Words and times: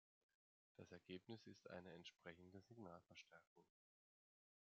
Das 0.77 0.91
Ergebnis 0.91 1.45
ist 1.45 1.69
eine 1.69 1.91
entsprechende 1.93 2.59
Signalverstärkung. 2.59 3.67